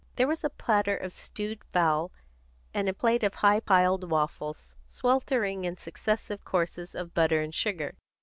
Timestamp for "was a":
0.27-0.49